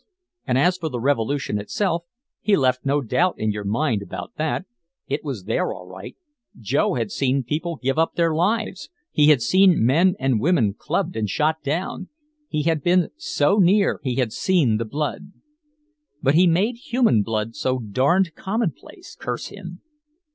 And 0.47 0.57
as 0.57 0.79
for 0.79 0.89
the 0.89 0.99
revolution 0.99 1.59
itself, 1.59 2.05
he 2.41 2.57
left 2.57 2.83
no 2.87 3.01
doubt 3.01 3.35
in 3.37 3.51
your 3.51 3.63
mind 3.63 4.01
about 4.01 4.31
that. 4.37 4.65
It 5.07 5.23
was 5.23 5.43
there 5.43 5.71
all 5.71 5.85
right, 5.85 6.17
Joe 6.59 6.95
had 6.95 7.11
seen 7.11 7.43
people 7.43 7.75
give 7.75 7.99
up 7.99 8.15
their 8.15 8.33
lives, 8.33 8.89
he 9.11 9.27
had 9.27 9.43
seen 9.43 9.85
men 9.85 10.15
and 10.19 10.39
women 10.41 10.73
clubbed 10.73 11.15
and 11.15 11.29
shot 11.29 11.61
down, 11.61 12.09
he 12.47 12.63
had 12.63 12.81
been 12.81 13.09
so 13.15 13.57
near 13.57 13.99
he 14.01 14.15
had 14.15 14.33
seen 14.33 14.77
the 14.77 14.85
blood. 14.85 15.33
(But 16.23 16.33
he 16.33 16.47
made 16.47 16.77
human 16.89 17.21
blood 17.21 17.55
so 17.55 17.77
darned 17.77 18.33
commonplace, 18.33 19.15
curse 19.15 19.49
him!) 19.49 19.81